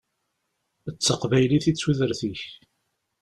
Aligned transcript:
D 0.95 0.97
taqbaylit 0.97 1.65
i 1.69 1.71
d 1.73 1.77
tudert-ik. 1.77 2.41